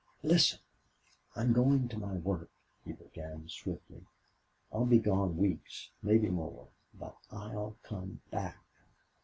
"Listen. 0.23 0.57
I'm 1.35 1.53
going 1.53 1.87
to 1.89 1.99
my 1.99 2.13
work," 2.15 2.49
he 2.83 2.91
began, 2.91 3.47
swiftly. 3.47 4.03
"I'll 4.73 4.87
be 4.87 4.97
gone 4.97 5.37
weeks 5.37 5.91
maybe 6.01 6.27
more. 6.29 6.69
BUT 6.95 7.15
I'LL 7.31 7.77
COME 7.83 8.19
BACK!... 8.31 8.57